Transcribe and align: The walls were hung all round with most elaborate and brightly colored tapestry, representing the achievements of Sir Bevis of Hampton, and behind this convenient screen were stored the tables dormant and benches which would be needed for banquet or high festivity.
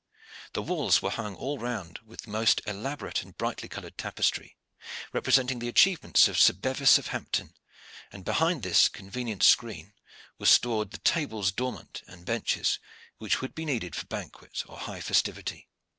The 0.53 0.63
walls 0.63 1.03
were 1.03 1.11
hung 1.11 1.35
all 1.35 1.59
round 1.59 1.99
with 1.99 2.25
most 2.25 2.59
elaborate 2.65 3.21
and 3.21 3.37
brightly 3.37 3.69
colored 3.69 3.99
tapestry, 3.99 4.57
representing 5.13 5.59
the 5.59 5.67
achievements 5.67 6.27
of 6.27 6.39
Sir 6.39 6.53
Bevis 6.53 6.97
of 6.97 7.09
Hampton, 7.09 7.53
and 8.11 8.25
behind 8.25 8.63
this 8.63 8.89
convenient 8.89 9.43
screen 9.43 9.93
were 10.39 10.47
stored 10.47 10.89
the 10.89 10.97
tables 10.97 11.51
dormant 11.51 12.01
and 12.07 12.25
benches 12.25 12.79
which 13.19 13.41
would 13.41 13.53
be 13.53 13.63
needed 13.63 13.95
for 13.95 14.07
banquet 14.07 14.63
or 14.65 14.79
high 14.79 15.01
festivity. 15.01 15.69